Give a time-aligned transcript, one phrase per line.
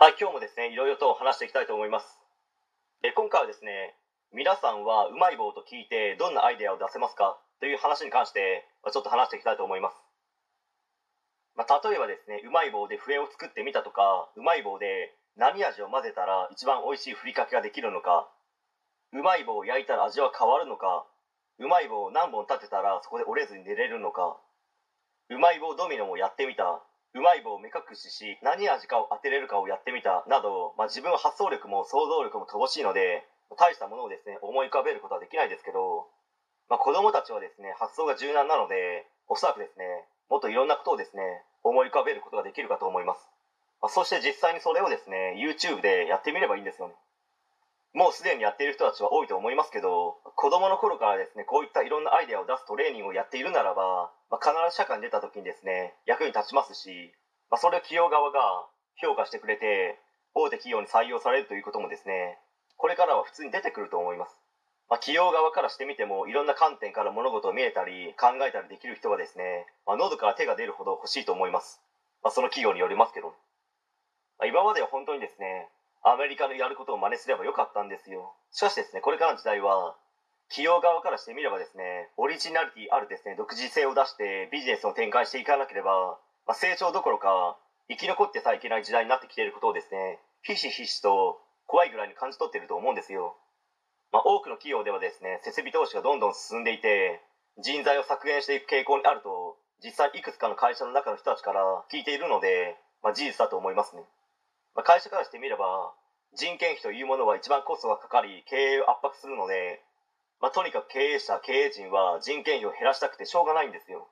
[0.00, 2.06] はい、今日もですね、いろいろと話していきたいと思います。
[3.02, 3.98] え今回はですね、
[4.30, 7.34] 皆さんはうまい棒と聞いてどんなアイデアを出せますか？
[7.58, 9.98] という話に関して、まちょっと話していきたいと思います。
[11.58, 18.30] まあ、例えばですね、うまい棒で笛を作ってみたとか、うまい棒で何味を混ぜたら一番美味しいふりかけができるのか、
[19.10, 21.10] うまい棒を焼いたら味は変わるのか、
[21.58, 24.38] うまい棒を何本立てたらそこで折れずに寝れるのか、
[25.28, 33.24] うまい棒ドミノもやってみた、うまい棒を目隠しし何味かを当てれるかをやってみたなど、まあ、自分は発想力も想像力も乏しいので
[33.56, 36.06] 大したものをですね思い浮かべることはできないですけど、
[36.68, 39.84] まあ、子供たちはですね発想が柔軟なのでおそらくですね
[40.28, 41.22] もっといろんなことをですね
[41.64, 43.24] 思い浮かべることができるかと思います、
[43.80, 46.94] まあ、そして実際にそれをですね YouTube でやってみればいいんですよね。
[47.94, 57.10] もうすでにやっている人たちは多いと思いますけど子供の頃からですねこういったいろんなアイデアを出すトレーニングをやっているならば、まあ、必ず社会に出た時にですね役に立ちますし、
[57.50, 58.38] まあ、それを企業側が
[59.02, 59.98] 評価してくれて
[60.38, 62.38] 大手企業に採用されるということもですね
[62.78, 64.38] これからは普通に出てくると思います、
[64.86, 71.82] まあ、企業側からしてみてもいろんな観点から物事を見えたり考えたりできる人はですね、まあ、喉から手が出るほど欲しいと思います、
[72.22, 73.34] まあ、その企業によりますけど、
[74.38, 75.66] まあ、今までは本当にですね
[76.06, 78.32] アメリカのやることを真似すればよかったんですよ。
[78.52, 79.96] しかしですねこれからの時代は
[80.48, 87.56] 企業側からしてみればですねオリジナリティあるですね独自性を出してビジネスを展開していかなければ、まあ、成長どころか
[87.88, 93.36] 生き残ってさえいけない時代になってきていることをですねひしひしと怖いぐらいに感じ取っていると思うんですよ、
[94.12, 97.20] まあ、多くの企業ではですね設備投資がどんどん進んでいて
[97.60, 101.60] 人材を削減していく傾向にあると実際いくつかの会社の中の人たちから
[101.92, 104.02] 聞いているので、まあ、事実だと思いますね、
[104.74, 105.92] まあ、会社からしてみれば
[106.36, 109.80] 人件費というものは一番コストがかかり経営を圧迫するので、
[110.40, 114.08] まあ、とにかく経営者経営陣は人件費を減らしたくてしょうがないんですよ、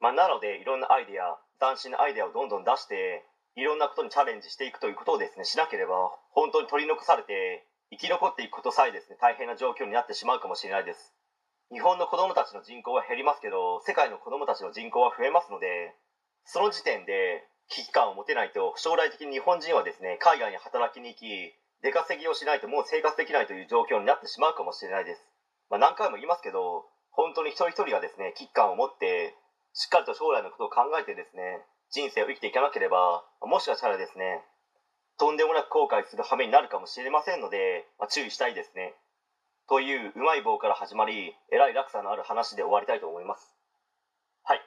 [0.00, 3.24] まあ、なのでいろんなアイデア斬新なアイデアをどんどん出して
[3.56, 11.14] いろんなことにチャレンジしていくということをですねしなければ本当に取り残されて生き残っていくことさえですね大変な状況になってしまうかもしれないです。
[11.72, 15.94] 日本の子供たちの人口は減りますけど世界の子供たちの人口は増えますので
[16.44, 21.26] その時点で危機感を持てないと将来的に日本人はですね海外に働きに行き
[21.82, 25.26] 出稼ぎをしないともう生活できないという状況になってしまうかもしれないです、
[25.70, 29.34] まあ、何回も言いますけど本当に一人一人がですね危機感を持って
[29.72, 34.42] しっかりと将来のことを考えてですね人生を生きていかなければもしかしたらですね
[35.18, 38.94] とんでもなく後悔する羽目になるかもしれませんので、まあ、注意したいですね
[39.68, 43.52] といううまい棒から始まりえらい落差のある話で終わりたいと思います。
[44.44, 44.60] はい。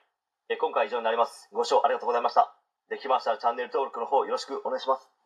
[0.50, 1.48] え今回以上になります。
[1.54, 2.54] ご視聴ありがとうございました。
[2.90, 5.19] できましたらチャンネル登録の方よろしくお願いします。